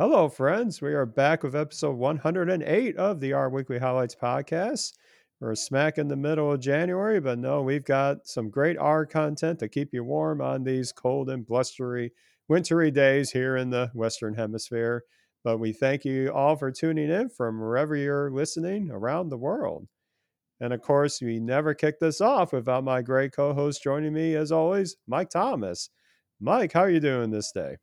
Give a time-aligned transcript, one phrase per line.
[0.00, 0.80] Hello, friends.
[0.80, 4.92] We are back with episode 108 of the R Weekly Highlights podcast.
[5.40, 9.58] We're smack in the middle of January, but no, we've got some great R content
[9.58, 12.12] to keep you warm on these cold and blustery,
[12.46, 15.02] wintry days here in the Western Hemisphere.
[15.42, 19.88] But we thank you all for tuning in from wherever you're listening around the world.
[20.60, 24.36] And of course, we never kick this off without my great co host joining me,
[24.36, 25.90] as always, Mike Thomas.
[26.40, 27.78] Mike, how are you doing this day?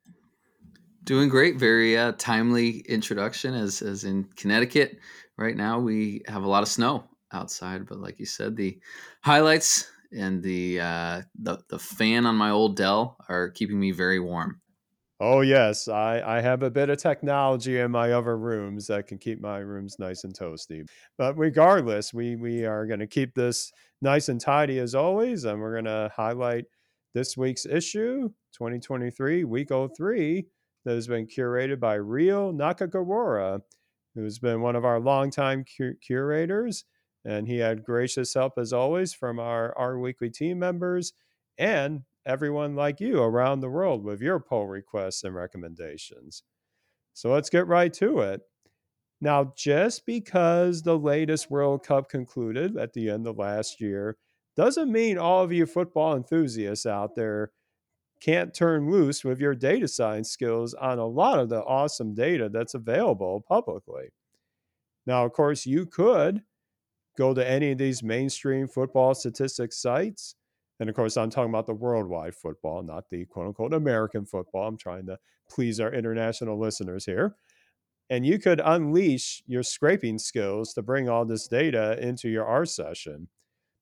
[1.05, 1.57] Doing great.
[1.57, 4.97] Very uh, timely introduction as, as in Connecticut.
[5.37, 8.79] Right now, we have a lot of snow outside, but like you said, the
[9.21, 14.19] highlights and the, uh, the, the fan on my old Dell are keeping me very
[14.19, 14.61] warm.
[15.19, 19.19] Oh yes, I, I have a bit of technology in my other rooms that can
[19.19, 20.87] keep my rooms nice and toasty.
[21.19, 25.61] But regardless, we we are going to keep this nice and tidy as always, and
[25.61, 26.65] we're going to highlight
[27.13, 30.45] this week's issue, 2023, week 03,
[30.85, 33.61] that has been curated by Ryo Nakagawara,
[34.13, 36.85] who's been one of our longtime cu- curators.
[37.25, 41.13] And he had gracious help, as always, from our, our weekly team members
[41.57, 46.43] and everyone like you around the world with your pull requests and recommendations.
[47.13, 48.41] So let's get right to it.
[49.21, 54.17] Now, just because the latest World Cup concluded at the end of last year
[54.55, 57.51] doesn't mean all of you football enthusiasts out there
[58.25, 62.49] can't turn loose with your data science skills on a lot of the awesome data
[62.49, 64.09] that's available publicly.
[65.05, 66.41] Now, of course, you could
[67.19, 70.35] go to any of these mainstream football statistics sites.
[70.79, 74.67] And of course, I'm talking about the worldwide football, not the quote unquote American football.
[74.67, 77.35] I'm trying to please our international listeners here.
[78.09, 82.65] And you could unleash your scraping skills to bring all this data into your R
[82.65, 83.27] session.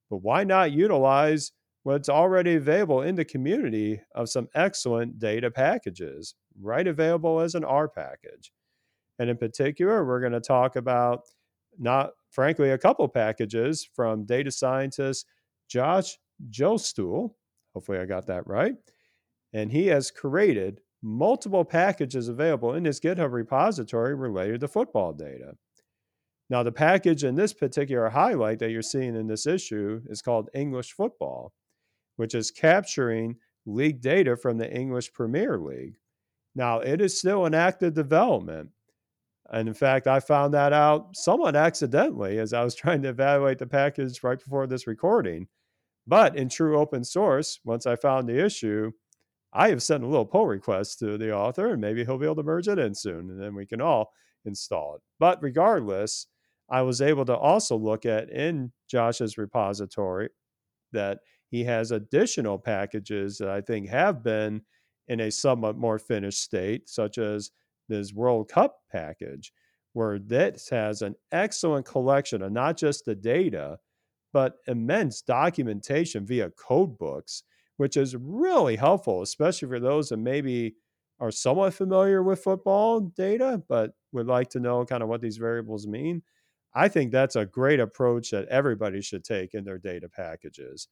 [0.09, 1.53] But why not utilize
[1.83, 7.63] what's already available in the community of some excellent data packages, right available as an
[7.63, 8.51] R package.
[9.19, 11.21] And in particular, we're going to talk about
[11.77, 15.25] not frankly a couple packages from data scientist
[15.69, 16.17] Josh
[16.49, 17.31] Fjelstul.
[17.73, 18.75] Hopefully, I got that right.
[19.53, 25.53] And he has created multiple packages available in his GitHub repository related to football data.
[26.49, 30.49] Now, the package in this particular highlight that you're seeing in this issue is called
[30.53, 31.51] English Football
[32.15, 35.97] which is capturing league data from the English Premier League.
[36.55, 38.69] Now, it is still in active development.
[39.51, 43.59] And in fact, I found that out somewhat accidentally as I was trying to evaluate
[43.59, 45.47] the package right before this recording.
[46.05, 48.91] But in true open source, once I found the issue,
[49.53, 52.35] I have sent a little pull request to the author, and maybe he'll be able
[52.37, 54.11] to merge it in soon, and then we can all
[54.45, 55.01] install it.
[55.19, 56.27] But regardless,
[56.69, 60.29] I was able to also look at in Josh's repository
[60.93, 64.61] that he has additional packages that I think have been
[65.07, 67.51] in a somewhat more finished state, such as
[67.89, 69.51] this World Cup package,
[69.93, 73.77] where this has an excellent collection of not just the data,
[74.31, 77.43] but immense documentation via code books,
[77.77, 80.75] which is really helpful, especially for those that maybe
[81.19, 85.37] are somewhat familiar with football data, but would like to know kind of what these
[85.37, 86.23] variables mean.
[86.75, 90.87] I think that's a great approach that everybody should take in their data packages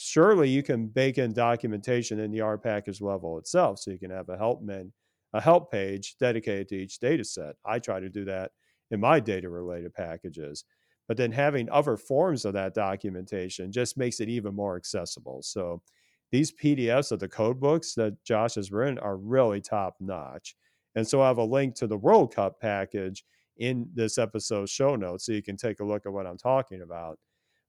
[0.00, 3.80] surely you can bake in documentation in the R package level itself.
[3.80, 4.92] So you can have a help men,
[5.32, 7.56] a help page dedicated to each data set.
[7.64, 8.52] I try to do that
[8.92, 10.64] in my data related packages.
[11.08, 15.42] But then having other forms of that documentation just makes it even more accessible.
[15.42, 15.82] So
[16.30, 20.54] these PDFs of the code books that Josh has written are really top notch.
[20.94, 23.24] And so I have a link to the World Cup package
[23.58, 26.82] in this episode's show notes so you can take a look at what I'm talking
[26.82, 27.18] about.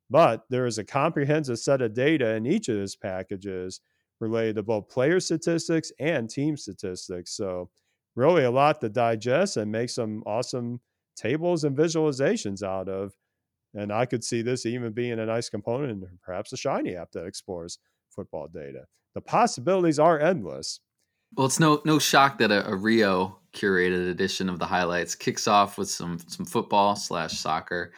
[0.09, 3.81] But there is a comprehensive set of data in each of these packages
[4.19, 7.31] related to both player statistics and team statistics.
[7.35, 7.69] So,
[8.16, 10.81] really, a lot to digest and make some awesome
[11.16, 13.13] tables and visualizations out of.
[13.75, 17.25] And I could see this even being a nice component perhaps a shiny app that
[17.25, 17.77] explores
[18.09, 18.85] football data.
[19.13, 20.79] The possibilities are endless.
[21.35, 25.48] Well, it's no no shock that a, a Ryo curated edition of the highlights kicks
[25.48, 27.92] off with some some football slash soccer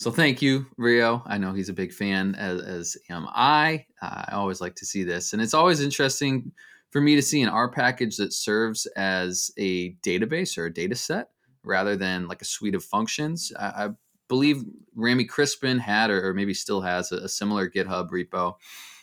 [0.00, 1.22] so thank you, Ryo.
[1.26, 3.84] I know he's a big fan, as, as am I.
[4.00, 6.52] Uh, I always like to see this, and it's always interesting
[6.88, 10.94] for me to see an R package that serves as a database or a data
[10.94, 11.28] set
[11.64, 13.52] rather than like a suite of functions.
[13.60, 13.88] I, I
[14.26, 14.64] believe
[14.94, 18.54] Rami Krispin had, or, or maybe still has, a, a, similar GitHub repo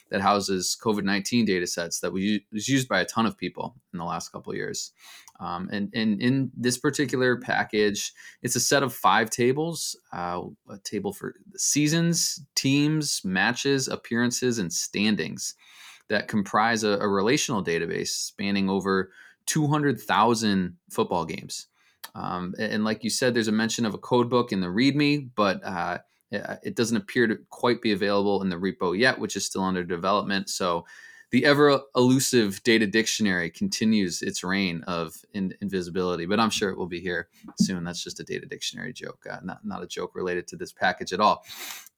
[0.10, 4.00] that houses COVID 19 data sets that was used by a ton of people in
[4.00, 4.92] the last couple years.
[5.40, 8.12] Um, and, and in this particular package,
[8.42, 14.74] it's a set of five tables uh, a table for seasons, teams, matches, appearances, and
[14.74, 15.54] standings
[16.10, 19.12] that comprise a, a relational database spanning over
[19.46, 21.68] 200,000 football games.
[22.16, 25.30] Um, and like you said, there's a mention of a code book in the README,
[25.36, 26.00] but uh,
[26.32, 29.84] it doesn't appear to quite be available in the repo yet, which is still under
[29.84, 30.50] development.
[30.50, 30.86] So
[31.32, 36.78] the ever elusive data dictionary continues its reign of in- invisibility, but I'm sure it
[36.78, 37.28] will be here
[37.60, 37.84] soon.
[37.84, 41.12] That's just a data dictionary joke, uh, not, not a joke related to this package
[41.12, 41.44] at all.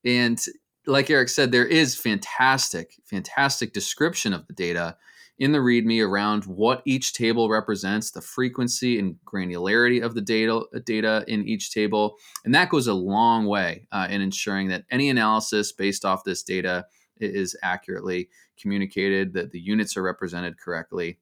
[0.03, 0.43] And
[0.87, 4.97] like Eric said, there is fantastic, fantastic description of the data
[5.39, 10.61] in the README around what each table represents, the frequency and granularity of the data,
[10.85, 12.17] data in each table.
[12.43, 16.43] And that goes a long way uh, in ensuring that any analysis based off this
[16.43, 16.85] data
[17.17, 21.19] is accurately communicated, that the units are represented correctly.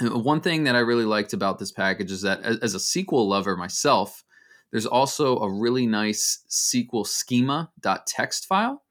[0.00, 3.26] And one thing that I really liked about this package is that as a SQL
[3.26, 4.22] lover myself,
[4.70, 8.82] there's also a really nice SQL schema.txt file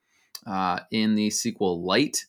[0.45, 2.25] uh, in the SQLite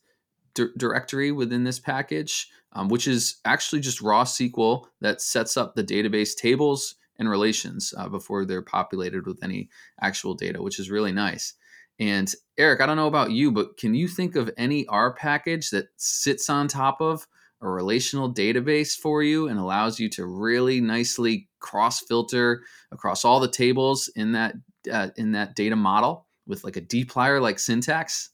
[0.77, 5.85] directory within this package, um, which is actually just raw SQL that sets up the
[5.85, 9.69] database tables and relations uh, before they're populated with any
[10.01, 11.55] actual data, which is really nice.
[11.99, 15.69] And Eric, I don't know about you, but can you think of any R package
[15.71, 17.27] that sits on top of
[17.61, 23.39] a relational database for you and allows you to really nicely cross filter across all
[23.39, 24.55] the tables in that
[24.91, 28.31] uh, in that data model with like a dplyr like syntax?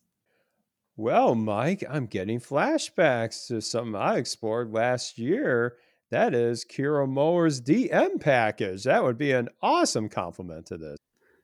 [0.97, 5.77] Well, Mike, I'm getting flashbacks to something I explored last year.
[6.11, 8.85] That is Kirill Müller's DM package.
[8.85, 10.97] That would be an awesome compliment to this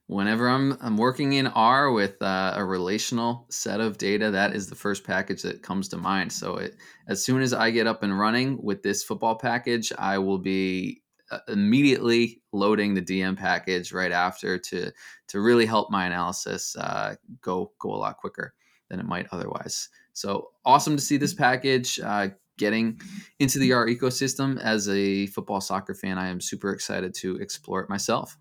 [0.07, 4.67] whenever I'm I'm working in R with uh, a relational set of data, that is
[4.67, 6.31] the first package that comes to mind.
[6.31, 6.75] So it,
[7.07, 11.01] as soon as I get up and running with this football package, I will be
[11.31, 14.91] uh, immediately loading the DM package right after to
[15.29, 18.53] to really help my analysis uh, go go a lot quicker
[18.93, 19.89] than it might otherwise.
[20.13, 21.99] So awesome to see this package.
[21.99, 22.27] Uh,
[22.59, 23.01] getting
[23.39, 27.81] into the R ecosystem as a football soccer fan, I am super excited to explore
[27.81, 28.37] it myself.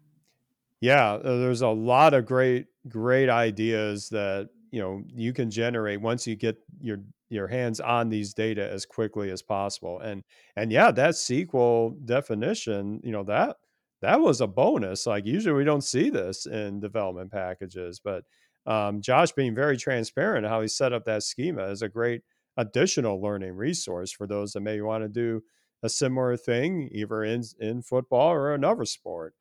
[0.80, 6.02] Yeah, uh, there's a lot of great great ideas that you know you can generate
[6.02, 6.98] once you get your
[7.30, 10.00] your hands on these data as quickly as possible.
[10.00, 10.22] And
[10.56, 13.56] and yeah, that SQL definition, you know, that
[14.02, 15.06] that was a bonus.
[15.06, 18.24] Like usually we don't see this in development packages, but
[18.66, 22.22] um, Josh being very transparent how he set up that schema is a great
[22.56, 25.42] additional learning resource for those that may want to do
[25.82, 29.34] a similar thing either in in football or another sport.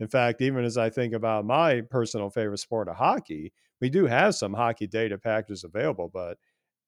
[0.00, 4.06] In fact, even as I think about my personal favorite sport of hockey, we do
[4.06, 6.38] have some hockey data packages available, but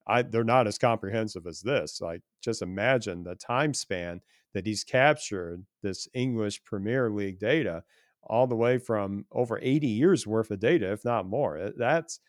[0.07, 2.01] I, they're not as comprehensive as this.
[2.01, 4.21] Like, just imagine the time span
[4.53, 7.83] that he's captured this English Premier League data,
[8.27, 11.59] all the way from over 80 years worth of data, if not more.
[11.59, 12.21] Eh, that's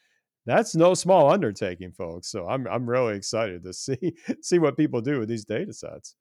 [0.45, 2.29] that's no small undertaking, folks.
[2.29, 6.15] So I'm I'm really excited to see see what people do with these data sets.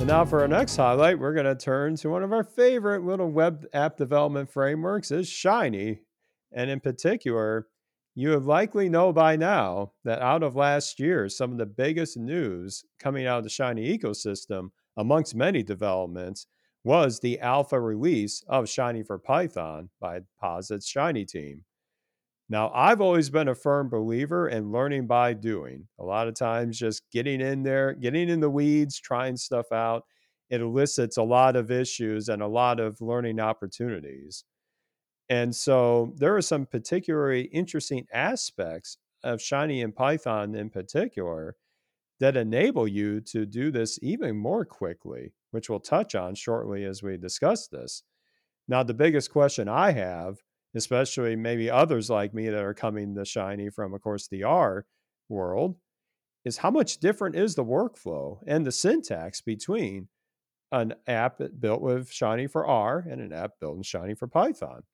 [0.00, 3.04] And now for our next highlight, we're going to turn to one of our favorite
[3.04, 6.00] little web app development frameworks is Shiny.
[6.52, 7.66] And in particular,
[8.18, 12.84] you likely know by now that out of last year, some of the biggest news
[12.98, 16.48] coming out of the Shiny ecosystem, amongst many developments,
[16.82, 21.64] was the alpha release of Shiny for Python by Posit's Shiny team.
[22.48, 25.86] Now, I've always been a firm believer in learning by doing.
[26.00, 30.02] A lot of times, just getting in there, getting in the weeds, trying stuff out,
[30.50, 34.42] it elicits a lot of issues and a lot of learning opportunities.
[35.30, 41.56] And so, there are some particularly interesting aspects of Shiny and Python in particular
[42.20, 47.02] that enable you to do this even more quickly, which we'll touch on shortly as
[47.02, 48.02] we discuss this.
[48.68, 50.38] Now, the biggest question I have
[50.74, 54.86] especially maybe others like me that are coming to Shiny from, of course, the R
[55.28, 55.76] world,
[56.44, 60.08] is how much different is the workflow and the syntax between
[60.72, 64.84] an app built with Shiny for R and an app built in Shiny for Python?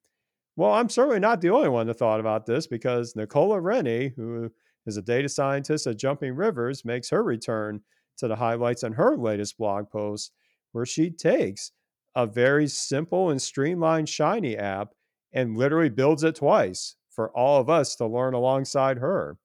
[0.57, 4.51] Well, I'm certainly not the only one that thought about this because Nicola Rennie, who
[4.87, 7.81] is a data scientist at Jumping Rivers, makes her return
[8.19, 10.33] to the highlights in her latest blog post,
[10.73, 11.73] where she takes
[12.15, 14.95] a very simple and streamlined Shiny app
[15.33, 19.37] and literally builds it twice for all of us to learn alongside her.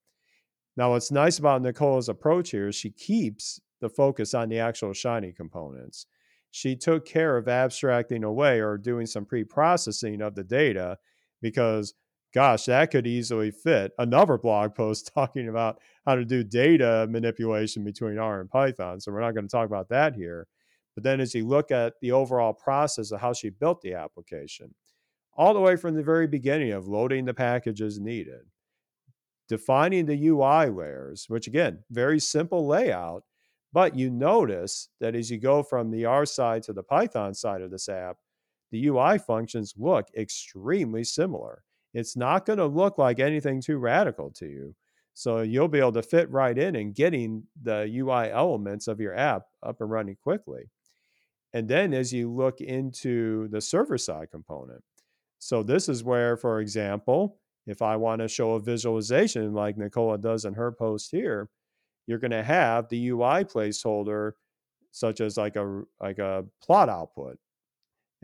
[0.78, 4.94] Now, what's nice about Nicola's approach here is she keeps the focus on the actual
[4.94, 6.06] Shiny components.
[6.51, 10.98] She took care of abstracting away or doing some pre processing of the data
[11.41, 11.94] because,
[12.34, 17.84] gosh, that could easily fit another blog post talking about how to do data manipulation
[17.84, 19.00] between R and Python.
[19.00, 20.48] So, we're not going to talk about that here.
[20.96, 24.74] But then, as you look at the overall process of how she built the application,
[25.39, 28.41] all the way from the very beginning of loading the packages needed,
[29.48, 33.24] defining the UI layers, which again, very simple layout.
[33.72, 37.62] But you notice that as you go from the R side to the Python side
[37.62, 38.18] of this app,
[38.72, 41.64] the UI functions look extremely similar.
[41.94, 44.76] It's not going to look like anything too radical to you.
[45.14, 49.16] So you'll be able to fit right in and getting the UI elements of your
[49.16, 50.70] app up and running quickly.
[51.54, 54.84] And then as you look into the server side component,
[55.40, 60.18] so this is where, for example, if I want to show a visualization like Nicola
[60.18, 61.50] does in her post here,
[62.10, 64.32] you're going to have the UI placeholder,
[64.92, 67.38] such as like a like a plot output,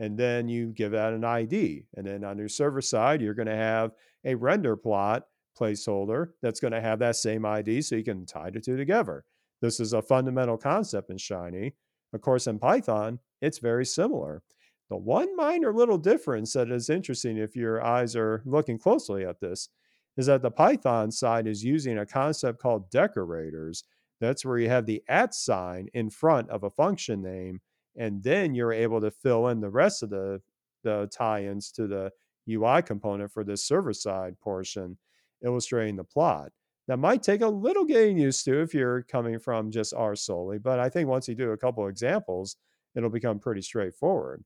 [0.00, 3.46] and then you give that an ID, and then on your server side, you're going
[3.46, 3.92] to have
[4.24, 8.50] a render plot placeholder that's going to have that same ID, so you can tie
[8.50, 9.24] the two together.
[9.62, 11.72] This is a fundamental concept in Shiny.
[12.12, 14.42] Of course, in Python, it's very similar.
[14.90, 19.38] The one minor little difference that is interesting if your eyes are looking closely at
[19.38, 19.68] this
[20.16, 23.84] is that the Python side is using a concept called decorators.
[24.20, 27.60] That's where you have the at sign in front of a function name,
[27.96, 30.40] and then you're able to fill in the rest of the,
[30.84, 32.10] the tie ins to the
[32.48, 34.96] UI component for this server side portion,
[35.44, 36.50] illustrating the plot.
[36.88, 40.58] That might take a little getting used to if you're coming from just R solely,
[40.58, 42.56] but I think once you do a couple examples,
[42.94, 44.44] it'll become pretty straightforward.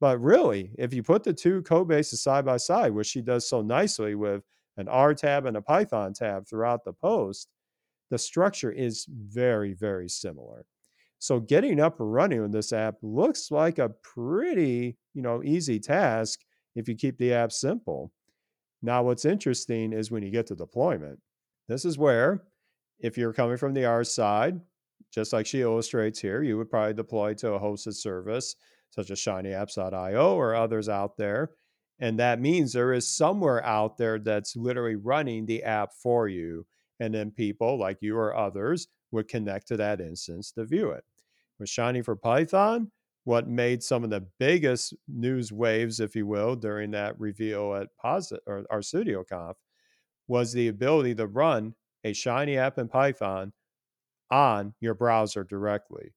[0.00, 3.48] But really, if you put the two code bases side by side, which she does
[3.48, 4.44] so nicely with
[4.78, 7.48] an R tab and a Python tab throughout the post,
[8.10, 10.64] the structure is very, very similar.
[11.18, 15.80] So getting up and running with this app looks like a pretty, you know, easy
[15.80, 16.40] task
[16.76, 18.12] if you keep the app simple.
[18.82, 21.18] Now, what's interesting is when you get to deployment.
[21.66, 22.44] This is where,
[23.00, 24.60] if you're coming from the R side,
[25.12, 28.54] just like she illustrates here, you would probably deploy to a hosted service
[28.90, 31.50] such as shinyapps.io or others out there.
[32.00, 36.66] And that means there is somewhere out there that's literally running the app for you.
[37.00, 41.04] And then people like you or others would connect to that instance to view it.
[41.58, 42.90] With Shiny for Python,
[43.24, 47.88] what made some of the biggest news waves, if you will, during that reveal at
[48.00, 49.54] Posit or RStudioConf
[50.28, 51.74] was the ability to run
[52.04, 53.52] a Shiny app in Python
[54.30, 56.14] on your browser directly.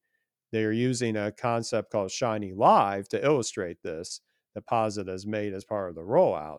[0.52, 4.20] They are using a concept called Shiny Live to illustrate this
[4.54, 6.58] that Posit has made as part of the rollout.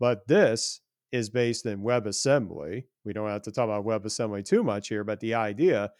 [0.00, 0.80] But this
[1.12, 2.84] is based in WebAssembly.
[3.04, 5.90] We don't have to talk about WebAssembly too much here, but the idea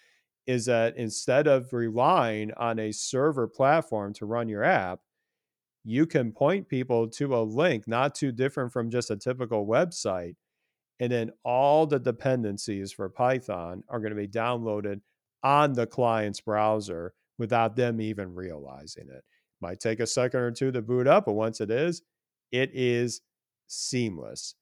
[0.47, 5.01] is that instead of relying on a server platform to run your app,
[5.85, 10.37] you can point people to a link not too different from just a typical website.
[11.01, 15.01] And then all the dependencies for Python are going to be downloaded
[15.43, 19.23] on the client's browser without them even realizing it.
[19.61, 22.03] Might take a second or two to boot up, but once it is,
[22.53, 23.21] it is
[23.67, 24.55] seamless.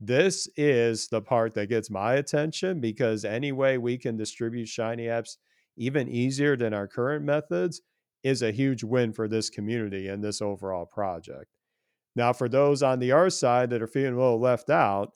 [0.00, 5.04] This is the part that gets my attention because any way we can distribute Shiny
[5.04, 5.36] apps
[5.76, 7.82] even easier than our current methods
[8.22, 11.46] is a huge win for this community and this overall project.
[12.16, 15.12] Now, for those on the R side that are feeling a little left out,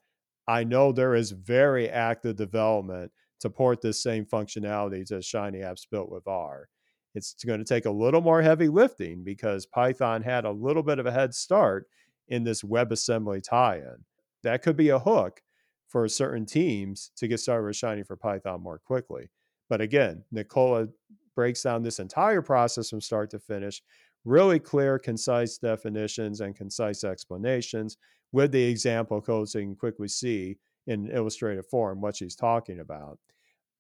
[0.47, 3.11] I know there is very active development
[3.41, 6.69] to port this same functionalities as Shiny apps built with R.
[7.15, 10.99] It's going to take a little more heavy lifting because Python had a little bit
[10.99, 11.87] of a head start
[12.29, 14.05] in this WebAssembly tie in.
[14.43, 15.41] That could be a hook
[15.89, 19.31] for certain teams to get started with Shiny for Python more quickly.
[19.69, 20.89] But again, Nicola
[21.35, 23.83] breaks down this entire process from start to finish,
[24.25, 27.97] really clear, concise definitions and concise explanations
[28.33, 30.57] with the example code so you can quickly see
[30.87, 33.19] in illustrative form what she's talking about.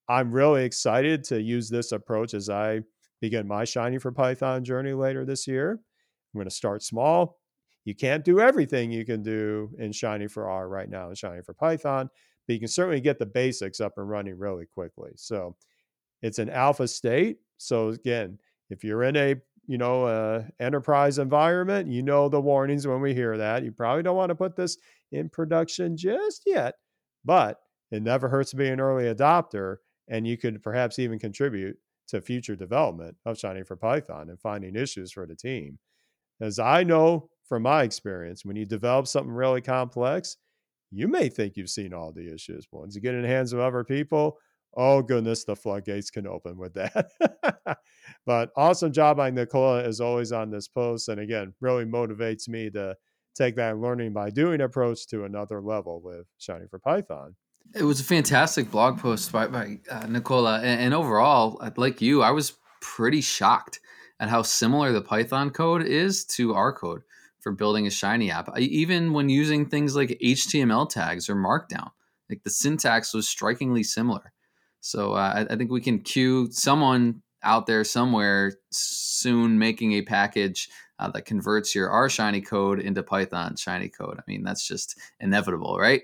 [0.08, 2.82] I'm really excited to use this approach as I
[3.24, 5.72] begin my Shiny for Python journey later this year.
[5.72, 7.38] I'm going to start small.
[7.86, 11.40] You can't do everything you can do in Shiny for R right now in Shiny
[11.40, 12.10] for Python,
[12.46, 15.12] but you can certainly get the basics up and running really quickly.
[15.16, 15.56] So
[16.20, 17.38] it's an alpha state.
[17.56, 18.38] So again,
[18.68, 23.38] if you're in a you know enterprise environment, you know the warnings when we hear
[23.38, 23.64] that.
[23.64, 24.76] You probably don't want to put this
[25.12, 26.74] in production just yet,
[27.24, 27.58] but
[27.90, 29.76] it never hurts to be an early adopter,
[30.08, 31.78] and you could perhaps even contribute
[32.08, 35.78] to future development of Shiny for Python and finding issues for the team.
[36.40, 40.36] As I know from my experience, when you develop something really complex,
[40.90, 42.66] you may think you've seen all the issues.
[42.70, 44.38] But once you get in the hands of other people,
[44.76, 47.10] oh goodness, the floodgates can open with that.
[48.26, 51.08] but awesome job by Nicola as always on this post.
[51.08, 52.96] And again, really motivates me to
[53.34, 57.34] take that learning by doing approach to another level with Shiny for Python.
[57.74, 60.58] It was a fantastic blog post by, by uh, Nicola.
[60.58, 63.80] And, and overall, like you, I was pretty shocked
[64.20, 67.02] at how similar the Python code is to R code.
[67.40, 71.90] for building a Shiny app, even when using things like HTML tags or Markdown.
[72.30, 74.32] Like the syntax was strikingly similar.
[74.80, 80.02] So uh, I, I think we can cue someone out there somewhere soon making a
[80.02, 84.18] package uh, that converts your R Shiny code into Python Shiny code.
[84.18, 86.02] I mean, that's just inevitable, right?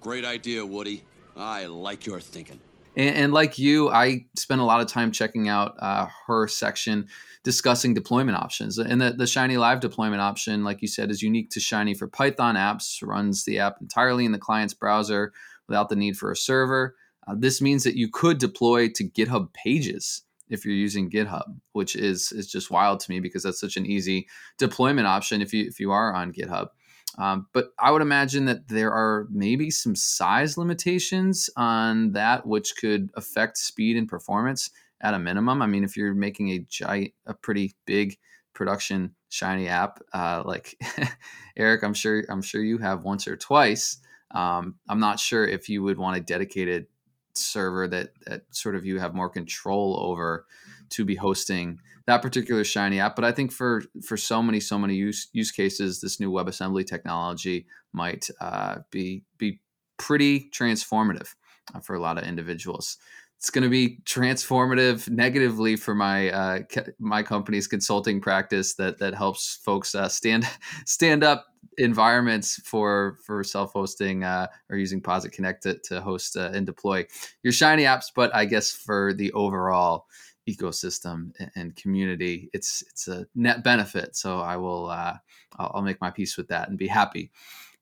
[0.00, 1.04] Great idea, Woody.
[1.36, 2.60] I like your thinking.
[2.96, 7.08] And, and like you, I spent a lot of time checking out uh, her section
[7.44, 8.78] discussing deployment options.
[8.78, 12.08] And the, the Shiny Live deployment option, like you said, is unique to Shiny for
[12.08, 15.32] Python apps, runs the app entirely in the client's browser
[15.68, 16.96] without the need for a server.
[17.26, 21.94] Uh, this means that you could deploy to GitHub pages if you're using GitHub, which
[21.94, 24.26] is is just wild to me because that's such an easy
[24.56, 26.68] deployment option if you if you are on GitHub.
[27.18, 32.76] Um, but I would imagine that there are maybe some size limitations on that, which
[32.76, 34.70] could affect speed and performance
[35.00, 35.60] at a minimum.
[35.60, 38.16] I mean, if you're making a giant, a pretty big
[38.54, 40.78] production Shiny app, uh, like
[41.56, 43.98] Eric, I'm sure I'm sure you have once or twice.
[44.30, 46.86] Um, I'm not sure if you would want a dedicated
[47.34, 50.46] server that that sort of you have more control over
[50.90, 54.78] to be hosting that particular shiny app but i think for for so many so
[54.78, 59.60] many use use cases this new webassembly technology might uh, be be
[59.96, 61.34] pretty transformative
[61.74, 62.98] uh, for a lot of individuals
[63.38, 66.60] it's going to be transformative negatively for my uh,
[66.98, 70.44] my company's consulting practice that that helps folks uh, stand
[70.86, 71.46] stand up
[71.78, 76.66] environments for for self hosting uh, or using Posit Connect to, to host uh, and
[76.66, 77.06] deploy
[77.42, 78.06] your Shiny apps.
[78.14, 80.06] But I guess for the overall
[80.48, 84.16] ecosystem and community, it's it's a net benefit.
[84.16, 85.16] So I will uh,
[85.58, 87.30] I'll, make my peace with that and be happy.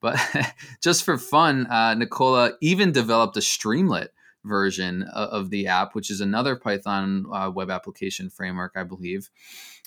[0.01, 0.19] But
[0.83, 4.09] just for fun, uh, Nicola even developed a Streamlit
[4.45, 9.31] version of the app, which is another Python uh, web application framework, I believe.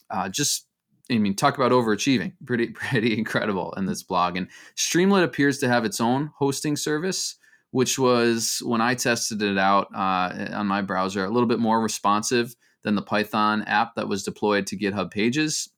[0.09, 0.65] Uh, just
[1.11, 2.33] I mean, talk about overachieving.
[2.45, 4.37] Pretty, pretty incredible in this blog.
[4.37, 7.35] And Streamlit appears to have its own hosting service,
[7.71, 11.81] which was when I tested it out uh, on my browser, a little bit more
[11.81, 15.69] responsive than the Python app that was deployed to GitHub Pages,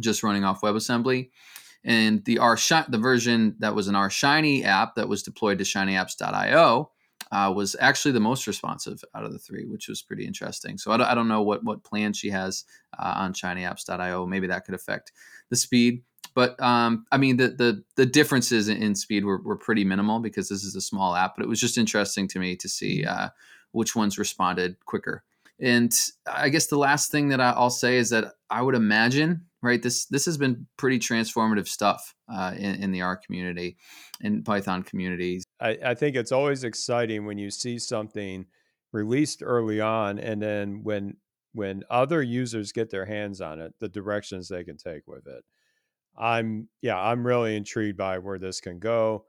[0.00, 1.30] just running off WebAssembly.
[1.84, 2.56] And the R
[2.88, 6.90] the version that was an R Shiny app that was deployed to ShinyApps.io
[7.30, 10.78] uh, was actually the most responsive out of the three, which was pretty interesting.
[10.78, 12.64] So I don't, I don't know what what plan she has
[12.98, 14.26] uh, on ShinyApps.io.
[14.26, 15.12] Maybe that could affect
[15.50, 16.02] the speed.
[16.34, 20.48] But um, I mean, the the the differences in speed were, were pretty minimal because
[20.48, 21.34] this is a small app.
[21.36, 23.24] But it was just interesting to me to see mm-hmm.
[23.24, 23.28] uh,
[23.72, 25.24] which ones responded quicker.
[25.60, 25.94] And
[26.26, 29.82] I guess the last thing that I'll say is that I would imagine right?
[29.82, 33.78] This this has been pretty transformative stuff uh, in, in, the R community,
[34.20, 35.42] in Python communities.
[35.58, 38.44] I, I think it's always exciting when you see something
[38.92, 41.16] released early on, and then when
[41.54, 45.44] when other users get their hands on it, the directions they can take with it.
[46.16, 49.24] I'm yeah, I'm really intrigued by where this can go.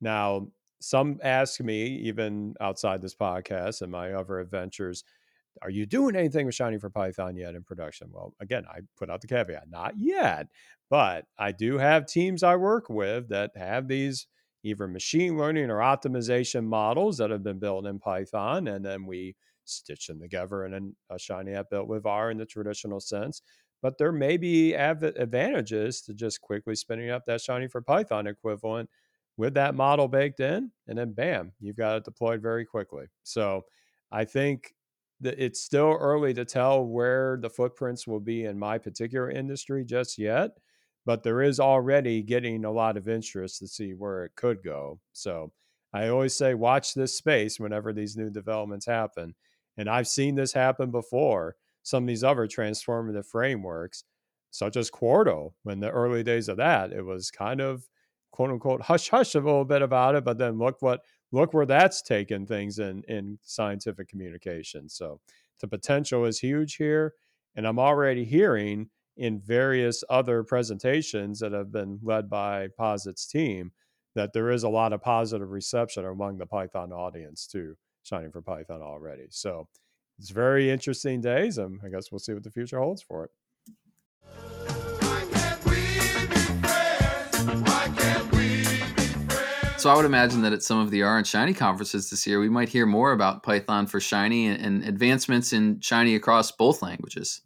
[0.00, 0.48] Now,
[0.80, 5.04] some ask me, even outside this podcast and my other adventures,
[5.62, 8.08] are you doing anything with Shiny for Python yet in production?
[8.12, 10.48] Well, again, I put out the caveat, not yet,
[10.90, 14.26] but I do have teams I work with that have these
[14.62, 19.36] either machine learning or optimization models that have been built in Python, and then we
[19.64, 23.42] stitch them together in a Shiny app built with R in the traditional sense.
[23.82, 28.88] But there may be advantages to just quickly spinning up that Shiny for Python equivalent
[29.36, 33.06] with that model baked in, and then bam, you've got it deployed very quickly.
[33.22, 33.62] So
[34.10, 34.72] I think
[35.22, 40.18] it's still early to tell where the footprints will be in my particular industry just
[40.18, 40.50] yet,
[41.04, 45.00] but there is already getting a lot of interest to see where it could go.
[45.12, 45.52] So
[45.92, 49.34] I always say, watch this space whenever these new developments happen.
[49.76, 51.56] And I've seen this happen before.
[51.82, 54.04] Some of these other transformative frameworks,
[54.50, 57.86] such as Quarto, when the early days of that, it was kind of
[58.32, 61.00] quote unquote hush hush a little bit about it, but then look what
[61.32, 64.88] look where that's taken things in in scientific communication.
[64.88, 65.20] So
[65.60, 67.14] the potential is huge here,
[67.54, 73.72] and I'm already hearing in various other presentations that have been led by Posit's team
[74.14, 78.42] that there is a lot of positive reception among the Python audience to Shiny for
[78.42, 79.26] Python already.
[79.30, 79.68] So
[80.18, 83.30] it's very interesting days, and I guess we'll see what the future holds for it.
[89.78, 92.40] So I would imagine that at some of the R and Shiny conferences this year,
[92.40, 97.42] we might hear more about Python for Shiny and, advancements in Shiny across both languages.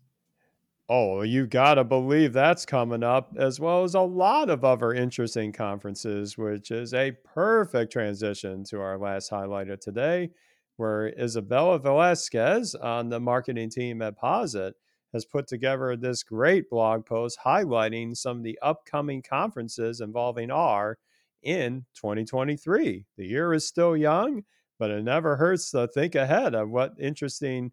[0.88, 5.52] Oh, you gotta believe that's coming up, as well as a lot of other interesting
[5.52, 10.30] conferences, which is a perfect transition to our last highlighter today,
[10.76, 14.74] where Isabella Velasquez on the marketing team at Posit
[15.12, 20.98] has put together this great blog post highlighting some of the upcoming conferences involving R
[21.42, 23.04] in 2023.
[23.16, 24.42] The year is still young,
[24.78, 27.72] but it never hurts to think ahead of what interesting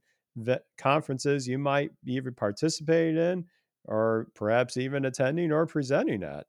[0.77, 3.45] conferences you might even participate in
[3.85, 6.45] or perhaps even attending or presenting at.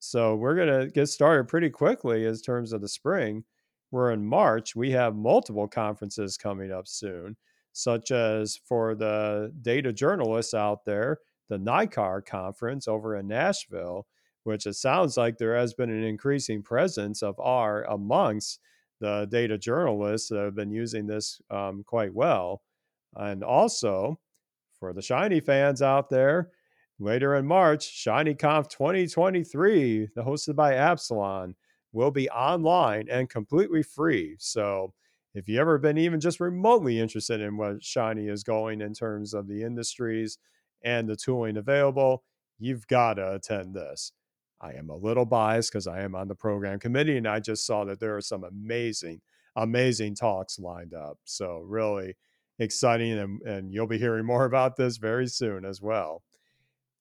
[0.00, 3.44] So we're going to get started pretty quickly in terms of the spring.
[3.90, 4.76] We're in March.
[4.76, 7.36] We have multiple conferences coming up soon,
[7.72, 14.06] such as for the data journalists out there, the NICAR conference over in Nashville,
[14.48, 18.60] which it sounds like there has been an increasing presence of R amongst
[19.00, 22.62] the data journalists that have been using this um, quite well.
[23.14, 24.18] And also
[24.80, 26.50] for the Shiny fans out there,
[27.00, 31.54] Later in March, ShinyConf 2023, hosted by Appsilon,
[31.92, 34.34] will be online and completely free.
[34.40, 34.92] So
[35.32, 39.32] if you've ever been even just remotely interested in what Shiny is going in terms
[39.32, 40.38] of the industries
[40.82, 42.24] and the tooling available,
[42.58, 44.10] you've got to attend this.
[44.60, 47.64] I am a little biased because I am on the program committee and I just
[47.64, 49.20] saw that there are some amazing,
[49.56, 51.18] amazing talks lined up.
[51.24, 52.16] So, really
[52.58, 53.18] exciting.
[53.18, 56.22] And, and you'll be hearing more about this very soon as well.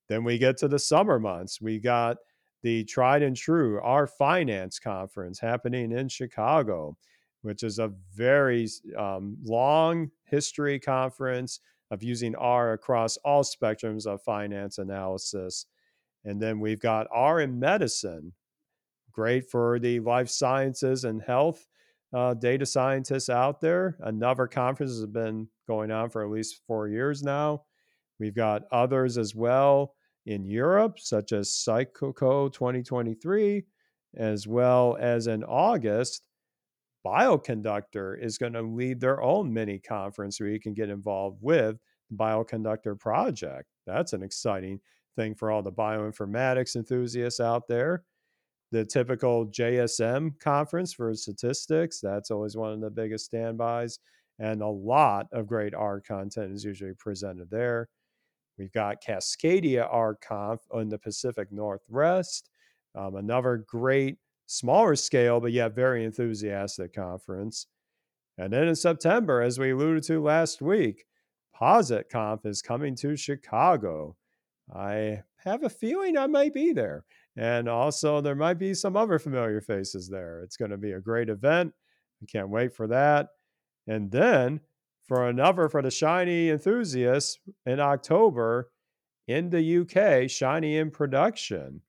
[0.07, 1.59] Then we get to the summer months.
[1.59, 2.17] We got
[2.63, 6.97] the tried and true R Finance Conference happening in Chicago,
[7.41, 8.67] which is a very
[8.97, 11.59] um, long history conference
[11.91, 15.65] of using R across all spectrums of finance analysis.
[16.27, 18.33] And then we've got R in medicine,
[19.13, 21.65] great for the life sciences and health
[22.13, 23.97] uh, data scientists out there.
[24.01, 27.63] Another conference has been going on for at least four years now.
[28.19, 33.63] We've got others as well in Europe, such as Psychoco 2023,
[34.17, 36.23] as well as in August,
[37.05, 41.77] Bioconductor is going to lead their own mini conference where you can get involved with
[42.09, 43.69] the Bioconductor project.
[43.85, 44.81] That's an exciting
[45.17, 48.05] thing for all the bioinformatics enthusiasts out there.
[48.71, 53.99] The typical JSM conference for statistics, that's always one of the biggest standbys.
[54.39, 57.89] And a lot of great R content is usually presented there.
[58.57, 62.49] We've got Cascadia RConf in the Pacific Northwest,
[62.95, 67.67] um, another great smaller scale, but yet very enthusiastic conference.
[68.37, 71.05] And then in September, as we alluded to last week,
[71.59, 74.15] PositConf is coming to Chicago.
[74.73, 77.05] I have a feeling I might be there.
[77.35, 80.41] And also, there might be some other familiar faces there.
[80.43, 81.73] It's going to be a great event.
[82.21, 83.27] I can't wait for that.
[83.87, 84.59] And then
[85.07, 88.69] for another for the shiny enthusiasts in October
[89.27, 91.81] in the UK, Shiny in Production.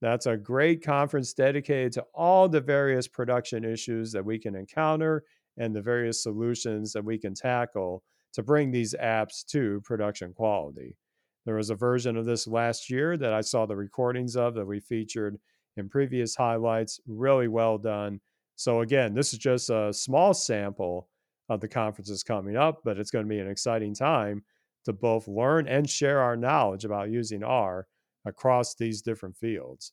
[0.00, 5.24] That's a great conference dedicated to all the various production issues that we can encounter
[5.58, 10.96] and the various solutions that we can tackle to bring these apps to production quality.
[11.44, 14.66] There was a version of this last year that I saw the recordings of that
[14.66, 15.38] we featured
[15.76, 17.00] in previous highlights.
[17.06, 18.20] Really well done.
[18.56, 21.08] So, again, this is just a small sample
[21.48, 24.44] of the conferences coming up, but it's going to be an exciting time
[24.84, 27.86] to both learn and share our knowledge about using R
[28.24, 29.92] across these different fields.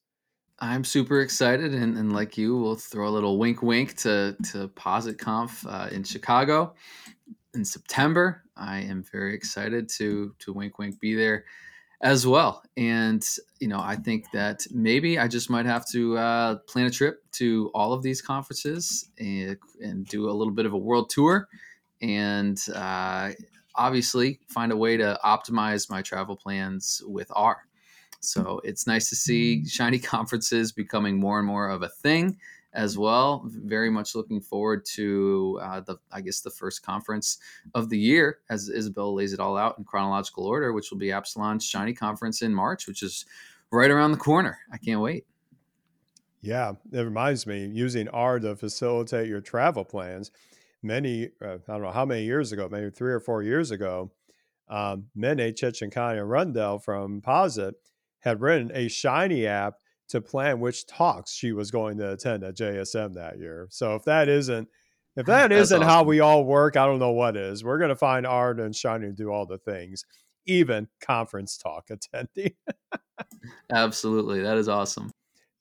[0.59, 4.67] I'm super excited, and, and like you, we'll throw a little wink, wink to to
[4.69, 6.73] PositConf uh, in Chicago
[7.53, 8.43] in September.
[8.59, 11.45] I am very excited to to wink, wink be there
[12.01, 12.63] as well.
[12.77, 13.25] And
[13.59, 17.23] you know, I think that maybe I just might have to uh, plan a trip
[17.33, 21.47] to all of these conferences and, and do a little bit of a world tour,
[22.01, 23.31] and uh,
[23.75, 27.65] obviously find a way to optimize my travel plans with R.
[28.21, 32.37] So it's nice to see shiny conferences becoming more and more of a thing
[32.73, 33.43] as well.
[33.45, 37.39] Very much looking forward to uh, the, I guess, the first conference
[37.73, 41.11] of the year as Isabel lays it all out in chronological order, which will be
[41.11, 43.25] Appsilon's Shiny Conference in March, which is
[43.71, 44.57] right around the corner.
[44.71, 45.25] I can't wait.
[46.41, 50.31] Yeah, it reminds me using R to facilitate your travel plans.
[50.81, 54.11] Many, uh, I don't know how many years ago, maybe three or four years ago,
[54.69, 57.75] um, Mine Çetinkaya-Rundel from Posit
[58.19, 59.79] had written a Shiny app
[60.09, 63.67] to plan which talks she was going to attend at JSM that year.
[63.69, 64.67] So if that isn't
[65.15, 65.87] if that isn't awesome.
[65.89, 67.63] how we all work, I don't know what is.
[67.63, 70.03] We're going to find Art and Shiny to do all the things,
[70.45, 72.53] even conference talk attending.
[73.71, 74.41] Absolutely.
[74.41, 75.11] That is awesome.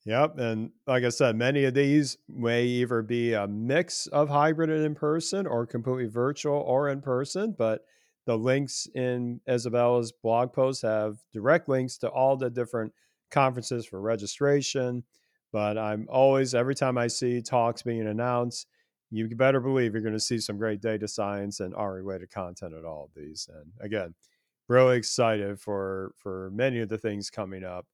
[0.05, 0.39] Yep.
[0.39, 4.85] And like I said, many of these may either be a mix of hybrid and
[4.85, 7.55] in person or completely virtual or in person.
[7.57, 7.83] But
[8.25, 12.93] the links in Isabella's blog post have direct links to all the different
[13.31, 15.05] conferences for registration.
[15.53, 18.67] But I'm always, every time I see talks being announced,
[19.11, 22.75] you better believe you're going to see some great data science and R related content
[22.75, 23.49] at all of these.
[23.53, 24.14] And again,
[24.69, 27.87] really excited for for many of the things coming up.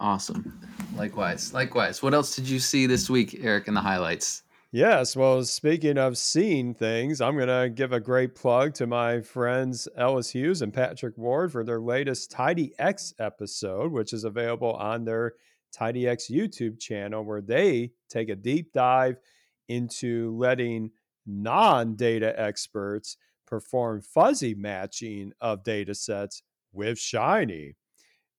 [0.00, 0.60] Awesome.
[0.96, 1.54] Likewise.
[1.54, 2.02] Likewise.
[2.02, 4.43] What else did you see this week, Eric, in the highlights?
[4.74, 5.14] Yes.
[5.14, 9.86] Well, speaking of seeing things, I'm going to give a great plug to my friends
[9.96, 15.34] Ellis Hughes and Patrick Ward for their latest TidyX episode, which is available on their
[15.72, 19.18] TidyX YouTube channel, where they take a deep dive
[19.68, 20.90] into letting
[21.24, 27.76] non data experts perform fuzzy matching of data sets with Shiny.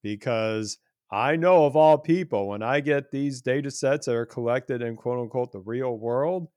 [0.03, 0.79] Because
[1.11, 4.95] I know of all people, when I get these data sets that are collected in
[4.95, 6.47] quote unquote the real world,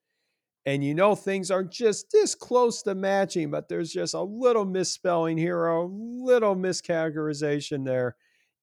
[0.66, 4.64] and you know things are just this close to matching, but there's just a little
[4.64, 8.16] misspelling here, a little miscategorization there.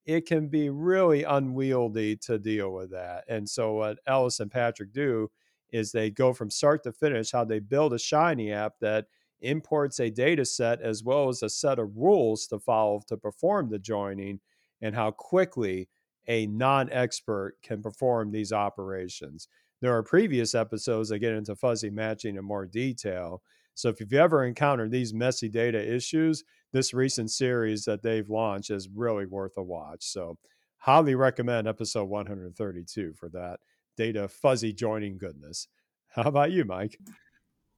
[0.04, 3.24] It can be really unwieldy to deal with that.
[3.28, 5.30] And so, what Ellis and Patrick do
[5.72, 9.06] is they go from start to finish how they build a Shiny app that
[9.40, 13.68] imports a data set as well as a set of rules to follow to perform
[13.68, 14.40] the joining
[14.82, 15.88] and how quickly
[16.28, 19.48] a non expert can perform these operations.
[19.80, 23.42] There are previous episodes that get into fuzzy matching in more detail.
[23.74, 28.70] So if you've ever encountered these messy data issues, this recent series that they've launched
[28.70, 30.04] is really worth a watch.
[30.04, 30.38] So
[30.78, 33.60] highly recommend episode 132 for that
[33.96, 35.68] data fuzzy joining goodness.
[36.08, 36.98] How about you, Mike?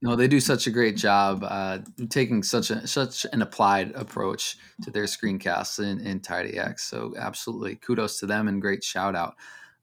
[0.01, 4.57] No, they do such a great job uh, taking such a such an applied approach
[4.83, 6.81] to their screencasts in, in TidyX.
[6.81, 9.35] So absolutely, kudos to them and great shout out.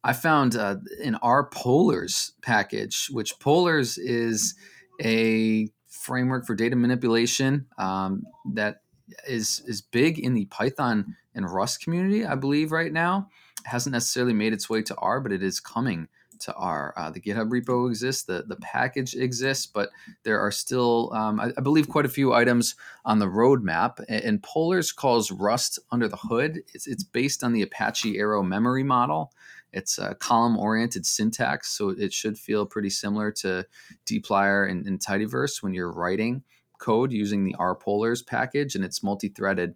[0.06, 4.56] I found uh, in rpolars package, which Polars is
[5.02, 8.24] a framework for data manipulation um,
[8.54, 8.82] that
[9.28, 13.28] is is big in the Python and Rust community, I believe, right now.
[13.66, 16.08] It hasn't necessarily made its way to R, but it is coming
[16.42, 16.94] to R.
[16.98, 19.90] Uh, the GitHub repo exists, the, the package exists, but
[20.24, 24.04] there are still, um, I, I, believe, quite a few items on the roadmap.
[24.10, 26.62] And, and Polars calls Rust under the hood.
[26.74, 29.32] It's, it's based on the Apache Arrow memory model.
[29.74, 33.66] It's a column oriented syntax, so it should feel pretty similar to
[34.06, 36.44] dplyr and, and Tidyverse when you're writing
[36.80, 39.76] code using the rpolars package, and it's multi-threaded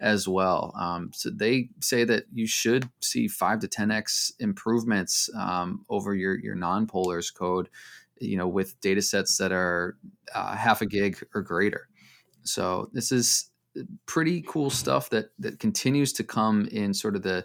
[0.00, 0.72] as well.
[0.78, 6.38] Um, so they say that you should see five to 10x improvements um, over your
[6.38, 7.68] your non-polars code,
[8.20, 9.96] you know, with data sets that are
[10.34, 11.88] uh, half a gig or greater.
[12.42, 13.50] So this is
[14.06, 17.44] pretty cool stuff that that continues to come in sort of the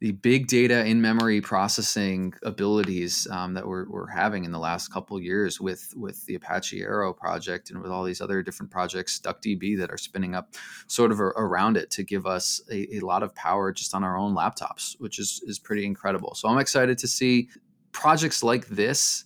[0.00, 4.88] the big data in memory processing abilities um, that we're, we're having in the last
[4.88, 9.20] couple years with with the Apache Arrow project and with all these other different projects,
[9.20, 10.54] DuckDB, that are spinning up
[10.86, 14.02] sort of a, around it to give us a, a, lot of power just on
[14.02, 16.34] our own laptops, which is is pretty incredible.
[16.34, 17.50] So I'm excited to see
[17.92, 19.24] projects like this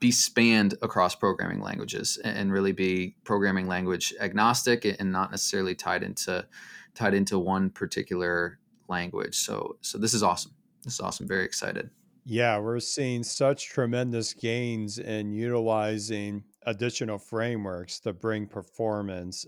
[0.00, 6.02] be spanned across programming languages and really be programming language agnostic and not necessarily tied
[6.02, 6.46] into
[6.94, 9.36] tied into one particular language.
[9.36, 10.52] So so this is awesome.
[10.84, 11.28] This is awesome.
[11.28, 11.90] Very excited.
[12.24, 19.46] Yeah, we're seeing such tremendous gains in utilizing additional frameworks to bring performance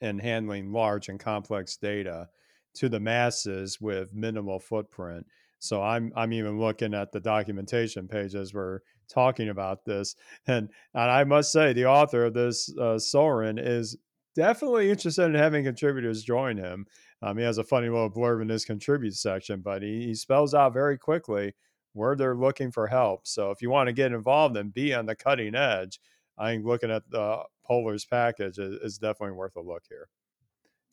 [0.00, 2.28] and handling large and complex data
[2.74, 5.26] to the masses with minimal footprint.
[5.58, 10.14] So I'm I'm even looking at the documentation page as we're talking about this,
[10.46, 13.96] and and I must say the author of this uh, Soren is
[14.36, 16.86] definitely interested in having contributors join him.
[17.22, 20.54] Um, he has a funny little blurb in his contribute section, but he, he spells
[20.54, 21.54] out very quickly
[21.92, 23.26] where they're looking for help.
[23.26, 25.98] So if you want to get involved and be on the cutting edge,
[26.36, 30.08] I think looking at the Polars package is, is definitely worth a look here.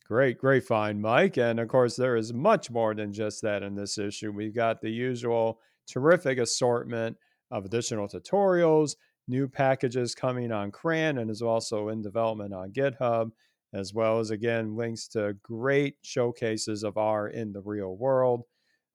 [0.08, 1.38] Great, great find, Mike.
[1.38, 4.32] And of course, there is much more than just that in this issue.
[4.32, 7.18] We've got the usual terrific assortment
[7.52, 8.96] of additional tutorials,
[9.28, 13.32] new packages coming on CRAN, and is also in development on GitHub
[13.76, 18.44] as well as again links to great showcases of R in the real world.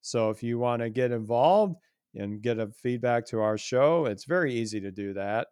[0.01, 1.77] So if you want to get involved
[2.15, 5.49] and get a feedback to our show, it's very easy to do that.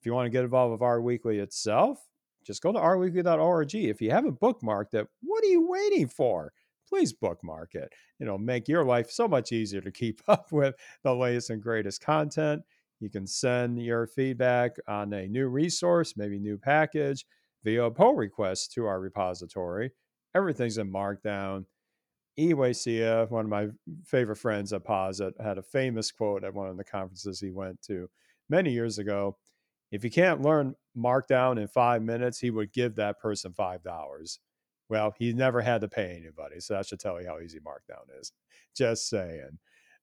[0.00, 2.04] If you want to get involved with R Weekly itself,
[2.44, 3.74] just go to rweekly.org.
[3.76, 6.52] If you haven't bookmarked it, what are you waiting for?
[6.88, 7.88] Please bookmark it.
[8.18, 12.02] It'll make your life so much easier to keep up with the latest and greatest
[12.02, 12.62] content.
[12.98, 17.24] You can send your feedback on a new resource, maybe new package,
[17.64, 19.92] via a uh, pull request to our repository.
[20.34, 21.64] Everything's in Markdown.
[22.38, 23.68] Yihui Xie, one of my
[24.04, 27.80] favorite friends at Posit, had a famous quote at one of the conferences he went
[27.82, 28.08] to
[28.48, 29.36] many years ago.
[29.90, 34.38] If you can't learn Markdown in five minutes, he would give that person $5.
[34.88, 36.60] Well, he never had to pay anybody.
[36.60, 38.32] So that should tell you how easy Markdown is.
[38.76, 39.58] Just saying.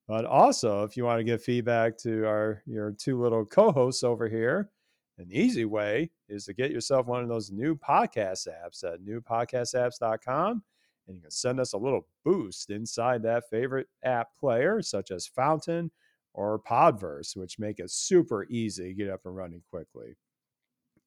[0.07, 4.27] But also, if you want to give feedback to our your two little co-hosts over
[4.27, 4.71] here,
[5.19, 10.63] An easy way is to get yourself one of those new podcast apps at newpodcastapps.com
[11.09, 15.27] and you can send us a little boost inside that favorite app player, such as
[15.27, 15.91] Fountain
[16.33, 20.15] or Podverse, which make it super easy to get up and running quickly.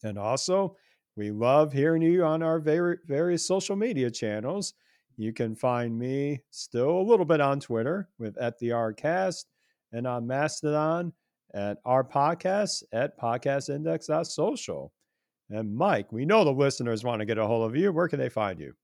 [0.03, 0.77] And also,
[1.17, 4.75] we love hearing you on our various social media channels.
[5.17, 9.45] You can find me still a little bit on Twitter with at the Rcast
[9.93, 11.13] and on Mastodon
[11.55, 14.93] at our podcast at podcastindex.social.
[15.51, 17.93] And Mike, we know the listeners want to get a hold of you.
[17.93, 18.75] Where can they find you?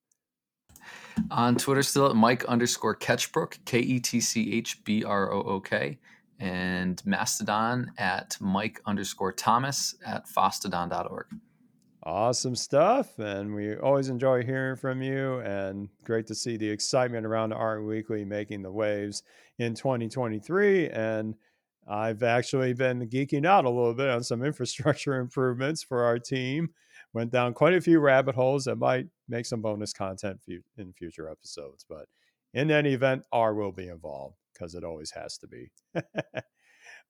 [1.31, 5.43] On Twitter, still at Mike underscore Ketchbrook, K E T C H B R O
[5.43, 5.99] O K,
[6.39, 11.27] and Mastodon at Mike underscore Thomas at fosstodon.org.
[12.05, 13.19] Awesome stuff.
[13.19, 17.83] And we always enjoy hearing from you, and great to see the excitement around R
[17.83, 19.23] Weekly making the waves
[19.59, 20.91] in 2023.
[20.91, 21.35] And
[21.89, 26.71] I've actually been geeking out a little bit on some infrastructure improvements for our team.
[27.15, 30.39] Went down quite a few rabbit holes that might make some bonus content
[30.77, 31.87] in future episodes.
[31.89, 32.07] But
[32.53, 35.71] in any event, R will be involved because it always has to be.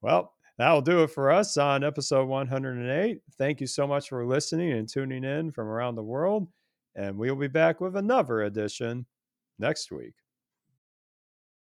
[0.03, 3.21] well, that'll do it for us on episode 108.
[3.37, 6.49] Thank you so much for listening and tuning in from around the world.
[6.95, 9.07] And we'll be back with another edition
[9.59, 10.15] next week.